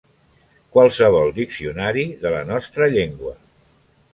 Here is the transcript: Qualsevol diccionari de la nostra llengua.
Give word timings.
Qualsevol 0.77 1.29
diccionari 1.35 2.07
de 2.25 2.33
la 2.37 2.43
nostra 2.53 2.89
llengua. 2.97 3.37